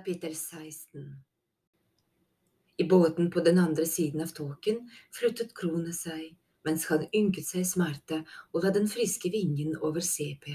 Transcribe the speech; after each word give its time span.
Kapittel 0.00 0.34
16 0.34 1.16
I 2.76 2.84
båten 2.84 3.30
på 3.30 3.40
den 3.40 3.58
andre 3.58 3.86
siden 3.86 4.22
av 4.22 4.30
tåken 4.32 4.78
flyttet 5.12 5.50
Krone 5.54 5.92
seg 5.92 6.38
mens 6.64 6.86
han 6.88 7.04
ynket 7.18 7.44
seg 7.44 7.66
i 7.66 7.68
smerte 7.68 8.20
og 8.54 8.64
la 8.64 8.72
den 8.72 8.88
friske 8.88 9.28
vingen 9.34 9.74
over 9.76 10.00
CP. 10.00 10.54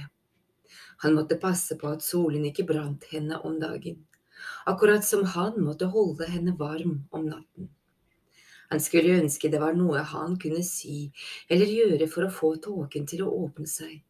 Han 1.05 1.14
måtte 1.20 1.38
passe 1.43 1.78
på 1.78 1.92
at 1.93 2.02
solen 2.02 2.47
ikke 2.50 2.66
brant 2.71 3.05
henne 3.11 3.38
om 3.46 3.60
dagen, 3.61 4.02
akkurat 4.66 5.05
som 5.05 5.21
han 5.36 5.62
måtte 5.62 5.91
holde 5.93 6.25
henne 6.32 6.57
varm 6.57 6.98
om 7.12 7.30
natten. 7.30 7.70
Han 8.73 8.82
skulle 8.82 9.20
ønske 9.20 9.54
det 9.54 9.62
var 9.62 9.77
noe 9.77 10.02
han 10.16 10.39
kunne 10.41 10.66
si 10.66 11.12
eller 11.54 11.78
gjøre 11.78 12.09
for 12.09 12.25
å 12.25 12.36
få 12.42 12.56
tåken 12.65 13.06
til 13.14 13.28
å 13.28 13.34
åpne 13.46 13.70
seg. 13.70 14.01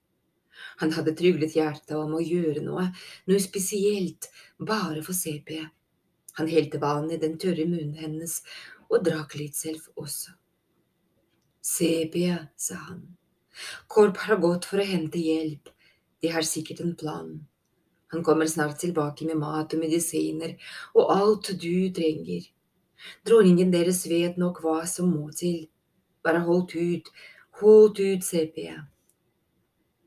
Han 0.81 0.93
hadde 0.95 1.15
tryglet 1.17 1.55
hjertet 1.57 1.95
om 1.97 2.15
å 2.17 2.23
gjøre 2.23 2.63
noe, 2.65 2.87
noe 3.29 3.41
spesielt, 3.43 4.29
bare 4.59 5.03
for 5.05 5.17
CP. 5.17 5.59
Han 6.39 6.51
helte 6.51 6.81
vann 6.81 7.11
i 7.11 7.19
den 7.21 7.37
tørre 7.39 7.67
munnen 7.69 7.95
hennes 7.99 8.41
og 8.89 9.03
drakk 9.05 9.37
litt 9.39 9.55
selv 9.55 9.85
også. 9.95 10.35
Sepia, 11.65 12.47
sa 12.55 12.75
han. 12.89 13.05
Korp 13.87 14.19
har 14.27 14.41
gått 14.43 14.67
for 14.69 14.81
å 14.81 14.87
hente 14.87 15.21
hjelp. 15.21 15.71
De 16.21 16.31
har 16.33 16.45
sikkert 16.45 16.83
en 16.83 16.95
plan. 16.99 17.29
Han 18.13 18.23
kommer 18.23 18.47
snart 18.47 18.77
tilbake 18.83 19.25
med 19.25 19.39
mat 19.39 19.73
og 19.73 19.81
medisiner 19.81 20.53
og 20.93 21.09
alt 21.15 21.49
du 21.61 21.89
trenger. 21.95 22.45
Dronningen 23.27 23.71
deres 23.73 24.03
vet 24.09 24.37
nok 24.41 24.61
hva 24.63 24.83
som 24.89 25.09
må 25.11 25.31
til. 25.35 25.65
Bare 26.25 26.43
holdt 26.45 26.75
ut, 26.75 27.09
holdt 27.61 27.99
ut, 27.99 28.23
Sepia. 28.23 28.85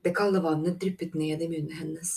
Det 0.05 0.15
kalde 0.17 0.43
vannet 0.45 0.79
dryppet 0.81 1.15
ned 1.19 1.43
i 1.43 1.51
munnen 1.51 1.75
hennes. 1.81 2.13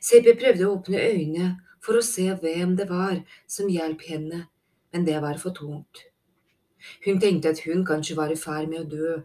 CP 0.00 0.32
prøvde 0.40 0.66
å 0.66 0.76
åpne 0.78 1.00
øynene 1.00 1.48
for 1.84 1.98
å 1.98 2.04
se 2.04 2.26
hvem 2.42 2.74
det 2.78 2.88
var 2.90 3.20
som 3.50 3.70
hjalp 3.70 4.02
henne, 4.08 4.46
men 4.92 5.04
det 5.06 5.18
var 5.22 5.38
for 5.42 5.54
tungt. 5.56 6.06
Hun 7.04 7.20
tenkte 7.22 7.52
at 7.52 7.62
hun 7.66 7.84
kanskje 7.86 8.16
var 8.18 8.32
i 8.32 8.38
ferd 8.38 8.70
med 8.70 8.84
å 8.84 8.90
dø, 8.90 9.18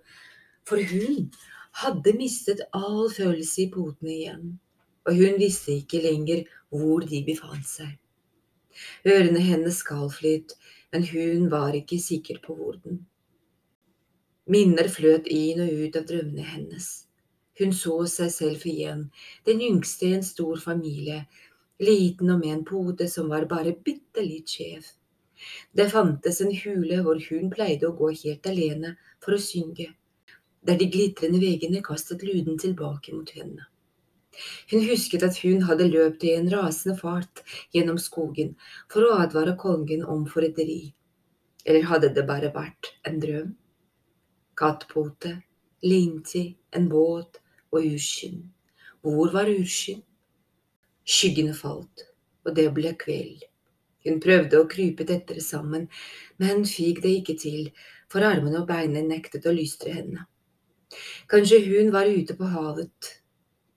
for 0.68 0.82
hun 0.92 1.32
hadde 1.82 2.14
mistet 2.18 2.62
all 2.76 3.08
følelse 3.14 3.66
i 3.66 3.72
potene 3.74 4.14
igjen, 4.14 4.46
og 5.08 5.18
hun 5.18 5.40
visste 5.42 5.78
ikke 5.80 6.04
lenger 6.04 6.44
hvor 6.70 7.06
de 7.08 7.24
befant 7.26 7.68
seg. 7.68 7.96
Ørene 9.08 9.42
hennes 9.44 9.82
skalv 9.84 10.18
litt, 10.24 10.56
men 10.92 11.06
hun 11.08 11.48
var 11.52 11.76
ikke 11.78 12.00
sikker 12.02 12.42
på 12.44 12.56
hvordan. 12.58 13.02
Minner 14.52 14.90
fløt 14.92 15.30
inn 15.32 15.62
og 15.64 15.86
ut 15.86 15.98
av 16.00 16.08
drømmene 16.10 16.46
hennes. 16.48 16.90
Hun 17.62 17.74
så 17.78 17.96
seg 18.10 18.32
selv 18.34 18.64
igjen, 18.66 19.04
den 19.46 19.60
yngste 19.62 20.08
i 20.08 20.16
en 20.18 20.24
stor 20.26 20.58
familie, 20.58 21.28
liten 21.78 22.32
og 22.34 22.40
med 22.40 22.56
en 22.56 22.64
pode 22.66 23.06
som 23.10 23.28
var 23.30 23.46
bare 23.52 23.76
bitte 23.86 24.24
litt 24.26 24.50
skjev. 24.50 24.88
Det 25.78 25.86
fantes 25.94 26.40
en 26.42 26.54
hule 26.58 27.02
hvor 27.06 27.20
hun 27.30 27.52
pleide 27.54 27.86
å 27.86 27.98
gå 27.98 28.10
helt 28.24 28.48
alene 28.50 28.96
for 29.22 29.38
å 29.38 29.42
synge, 29.42 29.92
der 30.66 30.80
de 30.80 30.88
glitrende 30.96 31.42
veggene 31.42 31.84
kastet 31.86 32.26
luden 32.26 32.58
tilbake 32.62 33.14
mot 33.14 33.30
henne. 33.38 33.68
Hun 34.72 34.88
husket 34.88 35.28
at 35.28 35.38
hun 35.44 35.68
hadde 35.68 35.90
løpt 35.92 36.26
i 36.26 36.34
en 36.38 36.50
rasende 36.50 36.96
fart 36.98 37.44
gjennom 37.76 38.00
skogen 38.02 38.56
for 38.90 39.06
å 39.06 39.20
advare 39.22 39.54
kongen 39.60 40.02
om 40.16 40.26
forræderi. 40.34 40.96
Eller 41.66 41.86
hadde 41.92 42.10
det 42.16 42.26
bare 42.26 42.50
vært 42.56 42.94
en 43.06 43.22
drøm? 43.22 43.54
Kattpote, 44.58 45.36
linti, 45.86 46.46
en 46.74 46.90
båt, 46.90 47.38
og 47.72 47.86
urskinn. 47.86 48.42
Hvor 49.02 49.32
var 49.34 49.50
urskinn? 49.50 50.04
Skyggene 51.08 51.54
falt, 51.58 52.06
og 52.46 52.56
det 52.56 52.68
ble 52.76 52.94
kveld. 53.00 53.48
Hun 54.06 54.20
prøvde 54.22 54.60
å 54.60 54.68
krype 54.70 55.06
tettere 55.10 55.42
sammen, 55.46 55.88
men 56.42 56.64
fikk 56.66 57.02
det 57.04 57.16
ikke 57.20 57.38
til, 57.42 57.72
for 58.12 58.26
armene 58.26 58.62
og 58.62 58.70
beina 58.70 59.02
nektet 59.06 59.48
å 59.48 59.54
lystre 59.56 59.94
henne. 59.96 60.26
Kanskje 61.32 61.62
hun 61.66 61.92
var 61.96 62.10
ute 62.10 62.36
på 62.38 62.50
havet. 62.52 63.12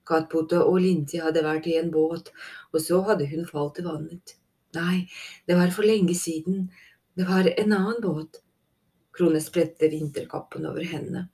Katpote 0.05 0.59
og 0.61 0.81
Linti 0.83 1.21
hadde 1.21 1.45
vært 1.45 1.69
i 1.69 1.77
en 1.79 1.91
båt, 1.93 2.31
og 2.73 2.81
så 2.81 3.01
hadde 3.07 3.29
hun 3.31 3.45
falt 3.49 3.79
i 3.81 3.85
vannet. 3.85 4.35
Nei, 4.75 5.05
det 5.47 5.57
var 5.57 5.71
for 5.73 5.87
lenge 5.87 6.17
siden, 6.19 6.67
det 7.15 7.25
var 7.29 7.47
en 7.47 7.71
annen 7.71 8.01
båt. 8.03 8.41
Krone 9.15 9.39
spredte 9.41 9.87
vinterkappen 9.89 10.67
over 10.67 10.83
henne 10.85 11.29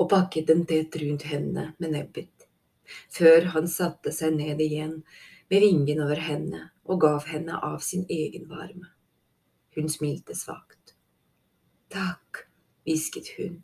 og 0.00 0.08
pakket 0.08 0.48
den 0.48 0.64
tett 0.68 0.96
rundt 0.96 1.26
henne 1.28 1.66
med 1.78 1.92
nebbet, 1.92 2.46
før 3.12 3.50
han 3.54 3.68
satte 3.68 4.12
seg 4.16 4.32
ned 4.38 4.60
igjen 4.64 5.00
med 5.52 5.64
vingen 5.66 6.00
over 6.00 6.22
henne 6.24 6.68
og 6.88 7.02
gav 7.04 7.26
henne 7.28 7.58
av 7.60 7.82
sin 7.84 8.06
egen 8.08 8.48
varme. 8.48 8.88
Hun 9.76 9.90
smilte 9.92 10.34
svakt. 10.34 10.94
Takk, 11.92 12.46
hvisket 12.86 13.28
hun, 13.36 13.58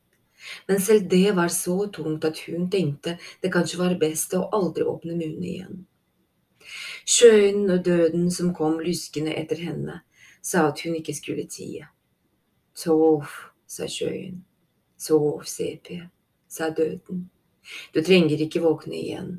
men 0.69 0.83
selv 0.83 1.09
det 1.11 1.33
var 1.39 1.49
så 1.49 1.87
tungt 1.95 2.27
at 2.29 2.43
hun 2.47 2.69
tenkte 2.71 3.17
det 3.43 3.53
kanskje 3.55 3.81
var 3.81 3.97
best 4.01 4.35
å 4.37 4.45
aldri 4.55 4.85
åpne 4.85 5.17
munnen 5.17 5.47
igjen. 5.47 5.85
Sjøen 7.07 7.71
og 7.71 7.85
døden 7.87 8.29
som 8.35 8.53
kom 8.55 8.81
luskende 8.83 9.33
etter 9.39 9.63
henne, 9.63 10.01
sa 10.43 10.67
at 10.69 10.83
hun 10.85 10.99
ikke 10.99 11.15
skulle 11.17 11.47
tie. 11.51 11.87
Tov, 12.77 13.31
sa 13.67 13.87
sjøen. 13.91 14.43
Sov, 15.01 15.47
CP 15.47 16.03
sa 16.57 16.71
døden. 16.75 17.27
Du 17.93 18.01
trenger 18.03 18.41
ikke 18.43 18.65
våkne 18.65 18.97
igjen. 18.99 19.31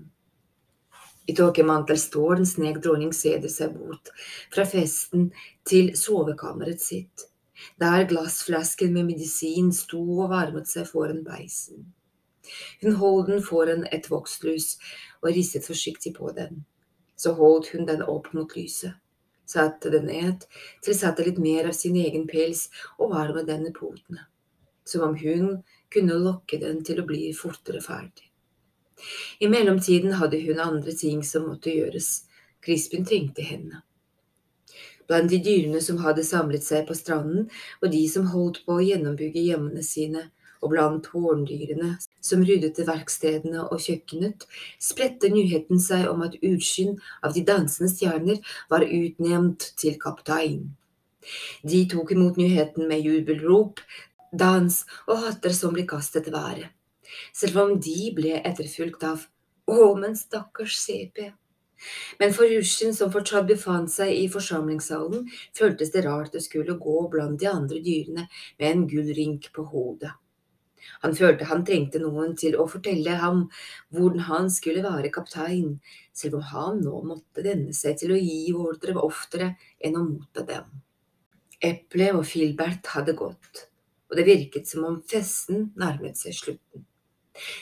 I 1.27 1.35
tåkemantelsstålen 1.35 2.45
snek 2.47 2.79
dronning 2.83 3.11
Seder 3.15 3.51
seg 3.51 3.73
bort 3.75 4.13
fra 4.53 4.63
festen 4.67 5.27
til 5.67 5.91
sovekammeret 5.99 6.79
sitt, 6.79 7.25
der 7.81 8.05
glassflasken 8.07 8.93
med 8.95 9.09
medisin 9.09 9.73
sto 9.75 9.99
og 10.21 10.31
varmet 10.31 10.71
seg 10.71 10.87
foran 10.87 11.25
beisen. 11.27 11.83
Hun 12.81 12.95
holdt 13.01 13.27
den 13.33 13.43
foran 13.43 13.83
et 13.91 14.07
vokslus 14.11 14.77
og 15.21 15.33
ristet 15.35 15.67
forsiktig 15.67 16.13
på 16.15 16.31
den. 16.37 16.63
Så 17.19 17.33
holdt 17.35 17.73
hun 17.73 17.87
den 17.89 18.05
opp 18.05 18.29
mot 18.37 18.55
lyset, 18.55 18.95
satte 19.49 19.91
den 19.91 20.07
ned, 20.07 20.45
tilsatte 20.85 21.25
litt 21.27 21.41
mer 21.43 21.67
av 21.67 21.75
sin 21.75 21.97
egen 21.99 22.27
pels 22.29 22.67
og 22.97 23.11
varmet 23.15 23.49
den 23.49 23.67
i 23.67 23.73
potene, 23.75 24.29
som 24.87 25.03
om 25.09 25.17
hun 25.19 25.57
kunne 25.93 26.17
lokke 26.21 26.59
den 26.61 26.83
til 26.85 27.01
å 27.01 27.07
bli 27.07 27.29
fortere 27.35 27.81
ferdig. 27.83 28.27
I 29.39 29.49
mellomtiden 29.51 30.17
hadde 30.19 30.39
hun 30.41 30.59
andre 30.59 30.93
ting 30.97 31.21
som 31.23 31.45
måtte 31.49 31.73
gjøres, 31.73 32.23
Crispin 32.63 33.05
trengte 33.05 33.45
henne. 33.45 33.83
Blant 35.07 35.29
de 35.31 35.37
dyrene 35.39 35.79
som 35.83 36.01
hadde 36.03 36.25
samlet 36.27 36.65
seg 36.65 36.87
på 36.87 36.95
stranden, 36.97 37.45
og 37.81 37.93
de 37.93 38.01
som 38.11 38.27
holdt 38.33 38.63
på 38.65 38.75
å 38.75 38.83
gjennombygge 38.83 39.45
hjemmene 39.45 39.85
sine, 39.85 40.25
og 40.57 40.73
blant 40.73 41.05
horndyrene 41.13 41.93
som 42.23 42.41
ryddet 42.45 42.81
verkstedene 42.87 43.67
og 43.67 43.79
kjøkkenet, 43.83 44.47
spredte 44.81 45.29
nyheten 45.31 45.79
seg 45.79 46.07
om 46.09 46.25
at 46.25 46.35
Utskinn 46.41 46.97
av 47.21 47.37
de 47.37 47.45
dansende 47.45 47.91
stjerner 47.93 48.41
var 48.71 48.83
utnevnt 48.83 49.71
til 49.79 49.95
kaptein. 50.01 50.63
De 51.63 51.83
tok 51.91 52.13
imot 52.15 52.37
nyheten 52.39 52.87
med 52.89 53.03
jubelrop, 53.05 53.81
dans 54.31 54.83
og 55.07 55.23
hatter 55.23 55.55
som 55.55 55.73
ble 55.75 55.87
kastet 55.87 56.29
i 56.29 56.35
været, 56.35 56.69
selv 57.33 57.59
om 57.63 57.75
de 57.79 58.11
ble 58.15 58.37
etterfulgt 58.43 59.03
av 59.07 59.27
Å, 59.67 59.97
men 59.99 60.13
stakkars 60.15 60.77
CP. 60.79 61.25
Men 62.19 62.31
for 62.33 62.47
Rushin, 62.47 62.93
som 62.95 63.11
fortsatt 63.11 63.49
befant 63.49 63.91
seg 63.91 64.13
i 64.15 64.29
forsamlingssalen, 64.31 65.25
føltes 65.57 65.91
det 65.93 66.05
rart 66.05 66.37
å 66.39 66.43
skulle 66.43 66.77
gå 66.79 67.01
blant 67.11 67.35
de 67.41 67.49
andre 67.51 67.81
dyrene 67.83 68.29
med 68.31 68.69
en 68.69 68.87
gullrink 68.87 69.51
på 69.53 69.67
hodet. 69.73 70.13
Han 71.03 71.13
følte 71.17 71.49
han 71.49 71.65
trengte 71.67 71.99
noen 71.99 72.35
til 72.39 72.55
å 72.55 72.65
fortelle 72.71 73.17
ham 73.21 73.43
hvordan 73.93 74.25
han 74.29 74.51
skulle 74.53 74.85
være 74.85 75.11
kaptein, 75.13 75.77
selv 76.15 76.39
om 76.39 76.49
han 76.53 76.83
nå 76.85 77.01
måtte 77.11 77.43
venne 77.45 77.75
seg 77.75 77.99
til 77.99 78.15
å 78.15 78.21
gi 78.21 78.53
ordre 78.55 78.95
oftere 79.03 79.53
enn 79.83 79.99
å 79.99 80.05
motta 80.07 80.47
dem. 80.47 80.69
Eplet 81.59 82.15
og 82.15 82.23
Filbert 82.29 82.93
hadde 82.93 83.17
gått 83.17 83.67
og 84.09 84.19
det 84.19 84.27
virket 84.27 84.69
som 84.69 84.85
om 84.87 85.01
festen 85.07 85.71
nærmet 85.79 86.19
seg 86.19 86.35
slutten. 86.35 86.85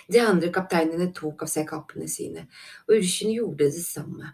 De 0.08 0.22
andre 0.24 0.52
kapteinene 0.56 1.10
tok 1.16 1.44
av 1.44 1.52
seg 1.52 1.68
kappene 1.68 2.08
sine, 2.12 2.46
og 2.88 2.98
Urkin 3.00 3.34
gjorde 3.36 3.68
det 3.68 3.84
samme. 3.84 4.32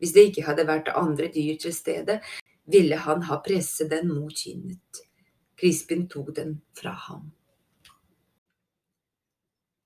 Hvis 0.00 0.12
det 0.16 0.28
ikke 0.30 0.46
hadde 0.48 0.66
vært 0.68 0.92
andre 0.96 1.28
dyr 1.32 1.58
til 1.60 1.74
stede, 1.76 2.20
ville 2.66 2.98
han 3.00 3.24
ha 3.28 3.40
presset 3.44 3.90
den 3.92 4.10
mot 4.12 4.34
kinnet. 4.36 5.02
Crispin 5.56 6.04
tok 6.12 6.34
den 6.36 6.58
fra 6.76 6.92
ham. 7.06 7.30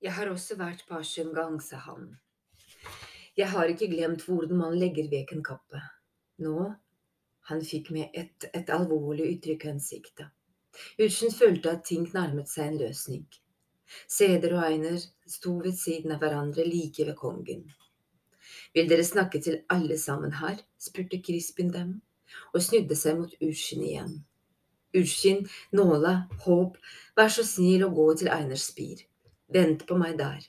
Jeg 0.01 0.15
har 0.17 0.31
også 0.31 0.57
vært 0.57 0.83
på 0.89 0.97
en 0.97 1.33
gang, 1.33 1.59
sa 1.61 1.77
han. 1.85 2.17
Jeg 3.37 3.47
har 3.53 3.69
ikke 3.69 3.87
glemt 3.91 4.25
hvordan 4.25 4.57
man 4.57 4.79
legger 4.79 5.07
vekk 5.11 5.35
en 5.35 5.43
kappe. 5.45 5.81
Nå, 6.41 6.71
han 7.47 7.61
fikk 7.65 7.91
med 7.95 8.09
et, 8.17 8.49
et 8.51 8.69
alvorlig 8.73 9.29
uttrykk 9.35 9.65
i 9.65 9.71
ansiktet. 9.71 10.33
Ursen 11.01 11.31
følte 11.35 11.71
at 11.75 11.85
ting 11.87 12.07
nærmet 12.13 12.49
seg 12.49 12.71
en 12.71 12.81
løsning. 12.81 13.25
Seder 14.07 14.55
og 14.55 14.65
Einer 14.69 14.99
sto 15.27 15.57
ved 15.59 15.75
siden 15.75 16.13
av 16.15 16.21
hverandre 16.23 16.63
like 16.67 17.05
ved 17.07 17.17
kongen. 17.19 17.65
Vil 18.75 18.87
dere 18.89 19.03
snakke 19.03 19.41
til 19.43 19.61
alle 19.69 19.97
sammen 19.99 20.37
her? 20.39 20.61
spurte 20.79 21.19
Crispin 21.25 21.73
dem, 21.73 22.01
og 22.53 22.63
snudde 22.63 22.95
seg 22.95 23.17
mot 23.19 23.33
Urskinn 23.43 23.83
igjen. 23.83 24.13
Urskinn, 24.95 25.45
Nåla, 25.75 26.13
Håp, 26.45 26.77
vær 27.15 27.31
så 27.31 27.43
snill 27.47 27.85
å 27.85 27.93
gå 27.95 28.07
til 28.19 28.31
Einers 28.31 28.67
spir. 28.71 29.03
Vent 29.51 29.85
på 29.87 29.97
meg 29.99 30.17
der. 30.19 30.47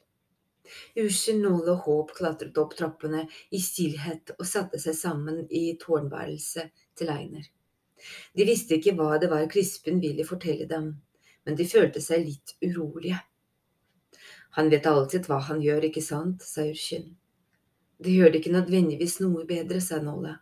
Urskinn, 0.99 1.43
Nåla 1.43 1.77
og 1.77 1.87
Håp 1.87 2.15
klatret 2.19 2.59
opp 2.63 2.77
trappene 2.79 3.27
i 3.51 3.61
stillhet 3.63 4.35
og 4.39 4.47
satte 4.47 4.79
seg 4.83 4.99
sammen 4.99 5.45
i 5.51 5.65
tårnværelset 5.83 6.71
til 6.99 7.11
Einer. 7.15 7.51
De 8.37 8.47
visste 8.49 8.79
ikke 8.79 8.95
hva 8.99 9.19
det 9.23 9.31
var 9.33 9.49
Krispen 9.51 10.01
ville 10.03 10.27
fortelle 10.27 10.69
dem, 10.71 10.93
men 11.47 11.59
de 11.59 11.67
følte 11.69 12.03
seg 12.03 12.25
litt 12.27 12.55
urolige. 12.63 13.19
Han 14.59 14.69
vet 14.73 14.87
alltid 14.87 15.27
hva 15.31 15.41
han 15.49 15.63
gjør, 15.65 15.89
ikke 15.89 16.05
sant, 16.05 16.45
sa 16.45 16.65
Urskinn. 16.69 17.13
Det 18.03 18.13
gjør 18.13 18.33
det 18.33 18.43
ikke 18.43 18.57
nødvendigvis 18.57 19.21
noe 19.23 19.47
bedre, 19.49 19.81
sa 19.81 20.01
Nolle. 20.03 20.37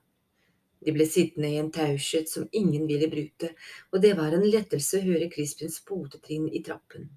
De 0.81 0.94
ble 0.97 1.05
sittende 1.05 1.50
i 1.52 1.58
en 1.61 1.69
taushet 1.73 2.31
som 2.31 2.49
ingen 2.56 2.87
ville 2.88 3.11
bryte, 3.12 3.52
og 3.93 4.00
det 4.02 4.14
var 4.19 4.32
en 4.32 4.47
lettelse 4.47 4.99
å 4.99 5.05
høre 5.05 5.29
krispens 5.32 5.76
potetrinn 5.85 6.49
i 6.49 6.62
trappen. 6.64 7.11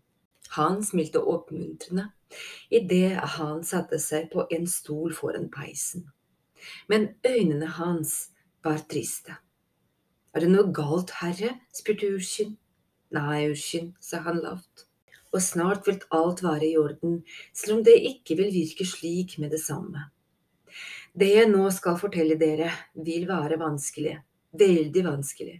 Han 0.57 0.83
smilte 0.85 1.23
oppmuntrende 1.23 2.09
idet 2.73 3.15
han 3.37 3.63
satte 3.65 3.97
seg 4.01 4.27
på 4.33 4.45
en 4.51 4.67
stol 4.69 5.15
foran 5.15 5.47
peisen, 5.53 6.09
men 6.91 7.13
øynene 7.25 7.71
hans 7.79 8.13
var 8.65 8.83
triste. 8.89 9.39
Er 10.33 10.41
det 10.41 10.49
noe 10.49 10.71
galt, 10.73 11.13
herre? 11.21 11.51
spurte 11.73 12.09
Urskinn. 12.15 12.55
Nei, 13.13 13.45
Urskinn, 13.51 13.91
sa 14.01 14.23
han 14.25 14.39
lavt, 14.41 14.87
og 15.29 15.41
snart 15.45 15.85
vil 15.85 15.99
alt 16.17 16.41
være 16.41 16.65
i 16.71 16.77
orden, 16.81 17.19
selv 17.53 17.77
om 17.77 17.83
det 17.85 17.99
ikke 18.09 18.39
vil 18.39 18.49
virke 18.55 18.87
slik 18.89 19.37
med 19.43 19.53
det 19.53 19.61
samme. 19.61 20.07
Det 21.13 21.29
jeg 21.29 21.51
nå 21.51 21.67
skal 21.75 21.99
fortelle 22.01 22.39
dere, 22.41 22.71
vil 22.97 23.27
være 23.29 23.59
vanskelig, 23.61 24.15
veldig 24.57 25.03
vanskelig, 25.05 25.59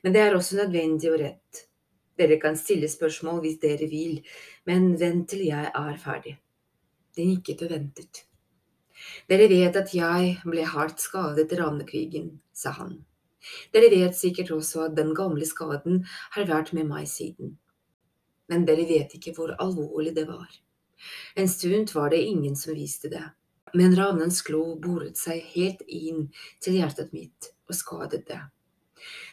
men 0.00 0.16
det 0.16 0.22
er 0.24 0.38
også 0.38 0.62
nødvendig 0.62 1.12
og 1.12 1.20
rett. 1.20 1.66
Dere 2.16 2.40
kan 2.40 2.56
stille 2.56 2.88
spørsmål 2.88 3.42
hvis 3.44 3.60
dere 3.60 3.90
vil, 3.92 4.16
men 4.68 4.94
vent 5.00 5.28
til 5.34 5.44
jeg 5.50 5.68
er 5.68 6.00
ferdig. 6.00 6.34
De 7.16 7.28
nikket 7.28 7.68
og 7.68 7.76
ventet. 7.76 8.24
Dere 9.28 9.52
vet 9.52 9.76
at 9.76 9.94
jeg 9.96 10.34
ble 10.44 10.64
hardt 10.72 11.00
skadet 11.04 11.52
i 11.52 11.60
ranekrigen, 11.60 12.34
sa 12.56 12.72
han. 12.80 12.98
Dere 13.74 13.90
vet 13.92 14.16
sikkert 14.16 14.52
også 14.54 14.86
at 14.88 14.96
den 14.98 15.14
gamle 15.16 15.46
skaden 15.48 16.04
har 16.36 16.48
vært 16.50 16.72
med 16.76 16.88
meg 16.90 17.08
siden. 17.08 17.56
Men 18.50 18.66
dere 18.68 18.86
vet 18.88 19.14
ikke 19.16 19.34
hvor 19.36 19.54
alvorlig 19.62 20.14
det 20.16 20.26
var. 20.28 20.48
En 21.34 21.48
stund 21.48 21.94
var 21.94 22.10
det 22.10 22.20
ingen 22.20 22.56
som 22.56 22.76
visste 22.76 23.08
det, 23.08 23.24
men 23.74 23.96
ravnens 23.96 24.42
klo 24.44 24.74
boret 24.82 25.16
seg 25.16 25.40
helt 25.54 25.84
inn 25.86 26.26
til 26.60 26.80
hjertet 26.80 27.14
mitt 27.16 27.52
og 27.70 27.76
skadet 27.78 28.26
det. 28.28 28.40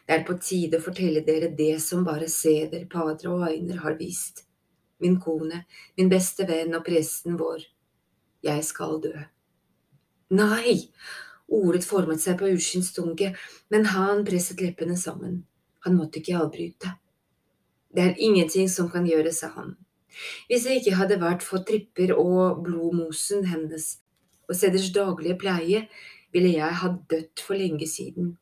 Det 0.08 0.16
er 0.16 0.28
på 0.28 0.38
tide 0.40 0.80
å 0.80 0.84
fortelle 0.86 1.26
dere 1.28 1.50
det 1.56 1.76
som 1.84 2.06
bare 2.08 2.30
Seder, 2.32 2.86
Padre 2.88 3.34
og 3.34 3.48
Ainer 3.50 3.82
har 3.84 3.98
visst. 4.00 4.46
Min 5.04 5.20
kone, 5.22 5.66
min 5.98 6.10
beste 6.10 6.48
venn 6.48 6.78
og 6.78 6.86
presten 6.88 7.36
vår. 7.38 7.66
Jeg 8.46 8.64
skal 8.64 9.02
dø. 9.04 9.14
Nei! 10.38 10.78
Ordet 11.48 11.86
formet 11.88 12.22
seg 12.22 12.40
på 12.40 12.50
Urskinns 12.52 12.92
tunge, 12.96 13.32
men 13.72 13.86
han 13.94 14.26
presset 14.28 14.62
leppene 14.62 14.98
sammen. 15.00 15.44
Han 15.86 15.96
måtte 15.96 16.20
ikke 16.20 16.40
avbryte. 16.42 16.96
Det 17.96 18.04
er 18.04 18.20
ingenting 18.20 18.68
som 18.70 18.90
kan 18.92 19.08
gjøres, 19.08 19.40
sa 19.42 19.54
han. 19.56 19.78
Hvis 20.50 20.66
jeg 20.68 20.82
ikke 20.82 20.98
hadde 21.00 21.20
vært 21.22 21.46
for 21.46 21.64
tripper 21.68 22.14
og 22.18 22.64
blodmosen 22.66 23.48
hennes, 23.48 23.98
og 24.48 24.56
Seders 24.56 24.90
daglige 24.96 25.38
pleie, 25.40 25.86
ville 26.34 26.52
jeg 26.56 26.80
ha 26.82 26.92
dødd 27.12 27.44
for 27.44 27.60
lenge 27.60 27.88
siden. 27.88 28.36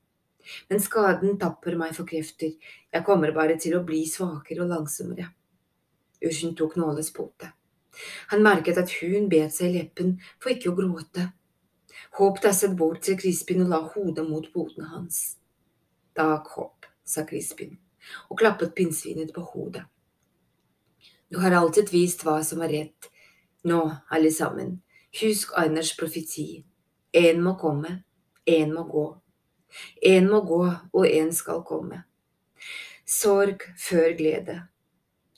Men 0.70 0.82
skaden 0.82 1.40
tapper 1.42 1.78
meg 1.78 1.96
for 1.98 2.08
krefter, 2.10 2.54
jeg 2.94 3.06
kommer 3.06 3.34
bare 3.36 3.58
til 3.62 3.78
å 3.78 3.84
bli 3.86 4.04
svakere 4.10 4.66
og 4.66 4.74
langsommere. 4.74 5.30
Ursen 6.26 6.56
tok 6.58 6.78
Nåles 6.80 7.12
pote. 7.14 7.52
Han 8.32 8.44
merket 8.44 8.78
at 8.82 8.92
hun 9.00 9.30
bet 9.32 9.54
seg 9.56 9.72
i 9.72 9.80
leppen 9.80 10.16
for 10.42 10.54
ikke 10.54 10.72
å 10.72 10.78
gråte. 10.78 11.30
Håp 12.16 12.42
tasset 12.42 12.76
bort 12.78 13.02
til 13.04 13.18
Crispin 13.20 13.66
og 13.66 13.72
la 13.74 13.82
hodet 13.92 14.24
mot 14.30 14.46
potene 14.54 14.88
hans. 14.88 15.38
Takk, 16.16 16.48
Håp, 16.56 16.88
sa 17.04 17.26
Crispin 17.28 17.76
og 18.30 18.38
klappet 18.40 18.76
pinnsvinet 18.78 19.34
på 19.34 19.42
hodet. 19.42 19.84
Du 21.28 21.40
har 21.42 21.56
alltid 21.58 21.90
vist 21.92 22.24
hva 22.24 22.38
som 22.46 22.62
er 22.62 22.72
rett. 22.72 23.10
Nå, 23.66 23.82
alle 24.14 24.32
sammen, 24.32 24.78
Husk 25.20 25.56
Einers 25.58 25.96
profeti. 25.98 26.64
Én 27.16 27.42
må 27.42 27.56
komme, 27.60 28.04
én 28.46 28.74
må 28.76 28.84
gå. 28.88 29.06
Én 30.04 30.30
må 30.32 30.42
gå, 30.46 30.62
og 30.94 31.08
én 31.08 31.32
skal 31.34 31.64
komme. 31.68 32.04
Sorg 33.06 33.64
før 33.80 34.16
glede. 34.18 34.60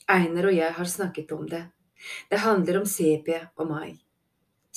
Einar 0.08 0.50
og 0.50 0.56
jeg 0.56 0.72
har 0.72 0.88
snakket 0.88 1.32
om 1.32 1.48
det. 1.48 1.64
Det 2.30 2.38
handler 2.38 2.80
om 2.80 2.86
CP 2.86 3.28
og 3.56 3.66
meg. 3.70 3.98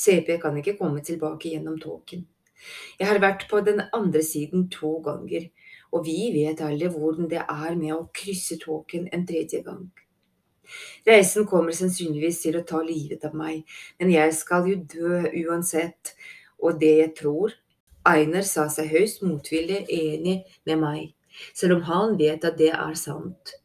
CP 0.01 0.37
kan 0.41 0.57
ikke 0.57 0.77
komme 0.79 1.03
tilbake 1.05 1.51
gjennom 1.53 1.79
tåken. 1.81 2.25
Jeg 2.99 3.09
har 3.09 3.19
vært 3.21 3.47
på 3.49 3.61
den 3.65 3.81
andre 3.93 4.21
siden 4.25 4.67
to 4.73 4.97
ganger, 5.05 5.47
og 5.91 6.05
vi 6.05 6.29
vet 6.35 6.61
alle 6.65 6.89
hvordan 6.93 7.29
det 7.29 7.41
er 7.41 7.75
med 7.77 7.93
å 7.95 8.09
krysse 8.15 8.57
tåken 8.61 9.09
en 9.13 9.25
tredje 9.27 9.61
gang. 9.65 9.89
Reisen 11.07 11.47
kommer 11.49 11.75
sannsynligvis 11.75 12.43
til 12.45 12.57
å 12.59 12.65
ta 12.67 12.79
livet 12.85 13.25
av 13.27 13.33
meg, 13.37 13.65
men 13.99 14.13
jeg 14.13 14.35
skal 14.37 14.69
jo 14.69 14.77
dø 14.93 15.23
uansett, 15.43 16.13
og 16.61 16.79
det 16.81 16.93
jeg 16.99 17.15
tror 17.17 17.57
Einar 18.07 18.45
sa 18.47 18.67
seg 18.73 18.89
høyst 18.93 19.25
motvillig 19.25 19.83
enig 19.93 20.37
med 20.65 20.79
meg, 20.81 21.01
selv 21.53 21.79
om 21.79 21.83
han 21.89 22.15
vet 22.21 22.45
at 22.47 22.57
det 22.61 22.71
er 22.73 22.95
sant, 22.97 23.57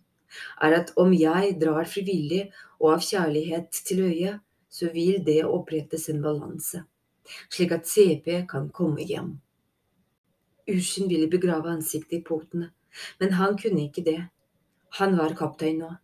er 0.61 0.77
at 0.81 0.93
om 1.01 1.15
jeg 1.17 1.55
drar 1.61 1.89
frivillig 1.89 2.43
og 2.81 2.97
av 2.97 3.07
kjærlighet 3.07 3.81
til 3.89 4.03
øyet, 4.09 4.43
så 4.77 4.91
vil 4.93 5.23
det 5.25 5.41
opprettes 5.49 6.09
en 6.13 6.21
balanse, 6.25 6.83
slik 7.49 7.73
at 7.73 7.89
CP 7.89 8.43
kan 8.51 8.69
komme 8.75 9.07
hjem. 9.09 9.37
Ursin 10.69 11.09
ville 11.09 11.31
begrave 11.33 11.71
ansiktet 11.73 12.19
i 12.19 12.25
potene, 12.27 12.73
men 13.21 13.33
han 13.39 13.57
kunne 13.59 13.87
ikke 13.87 14.05
det. 14.05 14.19
Han 14.99 15.17
var 15.17 15.37
kaptein 15.39 15.81
nå. 15.81 15.95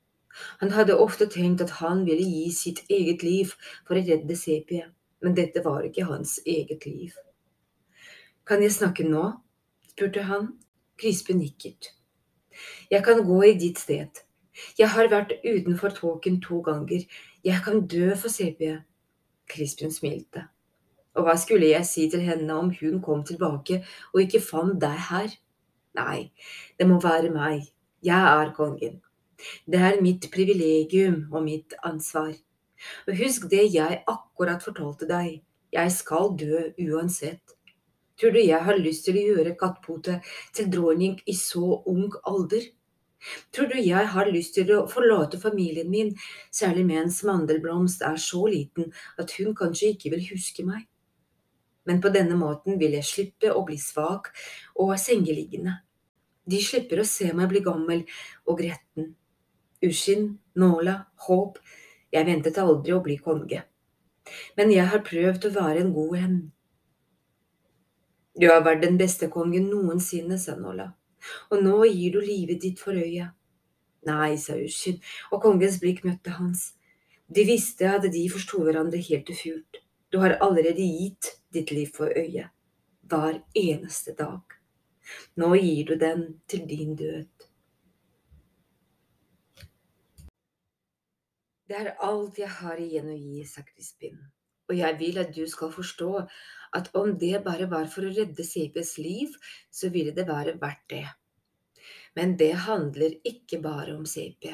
Han 0.63 0.73
hadde 0.73 0.97
ofte 0.97 1.29
tenkt 1.29 1.61
at 1.61 1.77
han 1.83 2.07
ville 2.09 2.25
gi 2.25 2.49
sitt 2.57 2.81
eget 2.89 3.25
liv 3.27 3.53
for 3.85 3.99
å 3.99 4.05
redde 4.07 4.37
CP, 4.39 4.79
men 5.21 5.37
dette 5.37 5.61
var 5.65 5.85
ikke 5.85 6.09
hans 6.09 6.39
eget 6.49 6.87
liv. 6.89 7.13
Kan 8.49 8.65
jeg 8.65 8.73
snakke 8.73 9.05
nå? 9.07 9.27
spurte 9.93 10.25
han. 10.31 10.55
Krispe 10.99 11.35
nikket. 11.37 11.93
Jeg 12.91 13.05
kan 13.05 13.21
gå 13.27 13.39
i 13.49 13.57
ditt 13.59 13.81
sted. 13.81 14.23
Jeg 14.79 14.93
har 14.93 15.09
vært 15.13 15.33
utenfor 15.45 15.95
tåken 15.97 16.41
to 16.45 16.61
ganger. 16.65 17.05
Jeg 17.45 17.63
kan 17.65 17.87
dø 17.87 18.13
for 18.15 18.31
Sepie. 18.31 18.83
Crispin 19.51 19.91
smilte. 19.91 20.45
Og 21.19 21.27
hva 21.27 21.35
skulle 21.37 21.73
jeg 21.73 21.87
si 21.87 22.05
til 22.11 22.23
henne 22.25 22.55
om 22.55 22.71
hun 22.81 23.01
kom 23.03 23.25
tilbake 23.27 23.81
og 24.13 24.21
ikke 24.23 24.41
fant 24.41 24.79
deg 24.81 25.01
her? 25.11 25.33
Nei, 25.99 26.31
det 26.79 26.87
må 26.89 27.01
være 27.03 27.33
meg. 27.35 27.67
Jeg 28.03 28.29
er 28.43 28.53
kongen. 28.57 29.01
Det 29.67 29.81
er 29.81 30.01
mitt 30.03 30.29
privilegium 30.33 31.25
og 31.33 31.43
mitt 31.49 31.75
ansvar. 31.83 32.31
Og 33.09 33.19
husk 33.19 33.49
det 33.51 33.67
jeg 33.75 34.05
akkurat 34.07 34.63
fortalte 34.63 35.09
deg, 35.11 35.43
jeg 35.75 35.93
skal 35.93 36.33
dø 36.39 36.63
uansett. 36.87 37.57
Tror 38.21 38.31
du 38.31 38.39
jeg 38.39 38.63
har 38.63 38.79
lyst 38.79 39.07
til 39.09 39.19
å 39.19 39.27
gjøre 39.33 39.57
Kattpote 39.59 40.21
til 40.55 40.71
dronning 40.71 41.19
i 41.27 41.35
så 41.35 41.83
ung 41.91 42.15
alder? 42.23 42.71
Tror 43.55 43.71
du 43.71 43.79
jeg 43.79 44.09
har 44.15 44.31
lyst 44.35 44.57
til 44.59 44.73
å 44.75 44.87
forlate 44.91 45.41
familien 45.43 45.91
min, 45.91 46.11
særlig 46.51 46.85
mens 46.89 47.23
Mandelblomst 47.27 48.03
er 48.07 48.19
så 48.21 48.45
liten 48.51 48.91
at 49.19 49.37
hun 49.39 49.55
kanskje 49.59 49.95
ikke 49.95 50.13
vil 50.17 50.27
huske 50.33 50.67
meg? 50.67 50.89
Men 51.87 52.03
på 52.03 52.13
denne 52.15 52.37
måten 52.39 52.79
vil 52.79 52.95
jeg 52.99 53.09
slippe 53.09 53.51
å 53.51 53.65
bli 53.67 53.79
svak 53.81 54.31
og 54.79 54.95
sengeliggende. 55.03 55.81
De 56.47 56.59
slipper 56.63 57.03
å 57.03 57.07
se 57.07 57.31
meg 57.35 57.51
bli 57.51 57.63
gammel 57.63 58.07
og 58.47 58.59
gretten 58.63 59.13
uskinn, 59.83 60.39
nåla, 60.55 60.95
håp, 61.27 61.59
jeg 62.13 62.27
ventet 62.29 62.59
aldri 62.63 62.95
å 62.95 63.03
bli 63.05 63.19
konge. 63.23 63.63
Men 64.57 64.73
jeg 64.73 64.89
har 64.93 65.05
prøvd 65.07 65.49
å 65.49 65.55
være 65.57 65.83
en 65.83 65.95
god 65.95 66.19
en. 66.21 66.37
Du 68.39 68.49
har 68.49 68.63
vært 68.65 68.85
den 68.85 68.99
beste 69.01 69.29
kongen 69.33 69.69
noensinne, 69.69 70.39
sa 70.41 70.55
Nåla, 70.57 70.93
og 71.51 71.63
nå 71.65 71.85
gir 71.89 72.17
du 72.17 72.21
livet 72.21 72.63
ditt 72.63 72.81
for 72.83 72.97
øya. 72.99 73.31
Nei, 74.09 74.35
sa 74.37 74.57
Ushin, 74.59 74.99
og 75.31 75.43
kongens 75.45 75.79
blikk 75.83 76.03
møtte 76.07 76.35
hans. 76.39 76.73
De 77.33 77.45
visste 77.47 77.87
at 77.89 78.09
de 78.13 78.25
forsto 78.31 78.65
hverandre 78.65 78.99
helt 78.99 79.31
ufult. 79.31 79.79
Du 80.13 80.19
har 80.21 80.37
allerede 80.45 80.83
gitt 80.83 81.37
ditt 81.55 81.71
liv 81.71 81.93
for 81.95 82.11
øyet. 82.11 82.51
Hver 83.09 83.41
eneste 83.57 84.15
dag. 84.19 84.59
Nå 85.37 85.55
gir 85.55 85.87
du 85.87 85.95
den 85.99 86.27
til 86.49 86.67
din 86.69 86.97
død. 86.97 87.49
Det 91.69 91.79
er 91.79 91.95
alt 92.05 92.39
jeg 92.39 92.51
har 92.53 92.81
igjen 92.81 93.09
å 93.09 93.17
gi, 93.17 93.45
sa 93.49 93.63
Crispin, 93.65 94.19
og 94.73 94.79
jeg 94.79 94.99
vil 94.99 95.21
at 95.21 95.35
du 95.37 95.45
skal 95.49 95.73
forstå 95.73 96.13
at 96.73 96.89
om 96.97 97.13
det 97.21 97.43
bare 97.45 97.69
var 97.69 97.91
for 97.93 98.09
å 98.09 98.13
redde 98.17 98.45
CPs 98.49 98.97
liv, 99.05 99.35
så 99.69 99.93
ville 99.93 100.15
det 100.17 100.25
være 100.29 100.57
verdt 100.61 100.87
det. 100.89 101.05
Men 102.17 102.37
det 102.41 102.55
handler 102.65 103.19
ikke 103.29 103.61
bare 103.65 103.93
om 103.93 104.07
CP, 104.09 104.49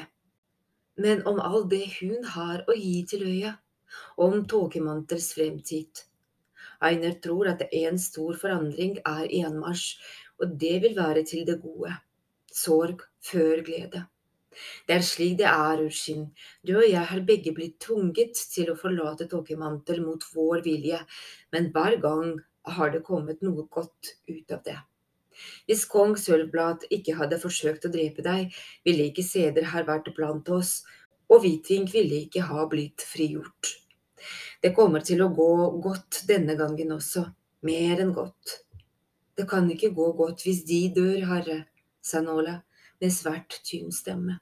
men 0.99 1.23
om 1.27 1.39
all 1.39 1.65
det 1.71 1.85
hun 2.01 2.27
har 2.35 2.65
å 2.67 2.75
gi 2.75 2.99
til 3.07 3.23
øya, 3.27 3.55
om 4.19 4.43
Tåkemanters 4.51 5.31
fremtid. 5.35 6.03
Einer 6.83 7.15
tror 7.23 7.49
at 7.51 7.63
en 7.71 7.99
stor 7.99 8.37
forandring 8.39 8.99
er 9.07 9.25
enmarsj, 9.41 9.95
og 10.39 10.55
det 10.59 10.75
vil 10.83 10.95
være 10.99 11.23
til 11.27 11.47
det 11.47 11.59
gode. 11.63 11.95
Sorg 12.51 13.03
før 13.23 13.63
glede. 13.65 14.05
Det 14.87 14.97
er 14.97 15.05
slik 15.05 15.37
det 15.41 15.47
er, 15.49 15.81
Ushin. 15.85 16.27
Du 16.65 16.75
og 16.77 16.87
jeg 16.87 17.05
har 17.11 17.25
begge 17.27 17.53
blitt 17.55 17.79
tvunget 17.83 18.39
til 18.53 18.71
å 18.71 18.77
forlate 18.79 19.29
Tåkemantel 19.31 20.03
mot 20.05 20.23
vår 20.35 20.63
vilje, 20.65 21.01
men 21.53 21.71
hver 21.75 21.99
gang 22.03 22.37
har 22.69 22.93
det 22.93 23.03
kommet 23.07 23.43
noe 23.45 23.67
godt 23.71 24.15
ut 24.29 24.55
av 24.55 24.63
det. 24.65 24.77
Hvis 25.67 25.85
kong 25.87 26.17
Sølvblad 26.19 26.87
ikke 26.91 27.15
hadde 27.19 27.39
forsøkt 27.39 27.87
å 27.87 27.93
drepe 27.93 28.25
deg, 28.25 28.55
ville 28.85 29.07
ikke 29.09 29.23
Seder 29.23 29.69
ha 29.71 29.83
vært 29.87 30.11
blant 30.17 30.49
oss, 30.51 30.81
og 31.29 31.43
Hvitvink 31.43 31.93
ville 31.93 32.23
ikke 32.25 32.47
ha 32.49 32.65
blitt 32.69 33.05
frigjort. 33.05 33.77
Det 34.59 34.73
kommer 34.75 35.03
til 35.05 35.21
å 35.23 35.29
gå 35.31 35.51
godt 35.83 36.23
denne 36.27 36.57
gangen 36.59 36.91
også, 36.97 37.23
mer 37.63 38.01
enn 38.03 38.11
godt. 38.15 38.57
Det 39.39 39.45
kan 39.47 39.69
ikke 39.71 39.93
gå 39.95 40.11
godt 40.17 40.43
hvis 40.43 40.65
de 40.67 40.81
dør, 40.95 41.21
herre, 41.29 41.61
sa 42.03 42.19
Nåla 42.25 42.57
med 42.99 43.13
svært 43.15 43.61
tynn 43.63 43.93
stemme. 43.95 44.41